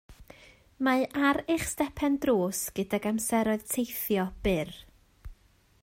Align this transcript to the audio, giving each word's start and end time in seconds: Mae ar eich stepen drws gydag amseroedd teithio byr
Mae 0.85 1.03
ar 1.27 1.39
eich 1.55 1.65
stepen 1.73 2.17
drws 2.23 2.63
gydag 2.79 3.05
amseroedd 3.13 3.69
teithio 3.75 4.27
byr 4.49 4.73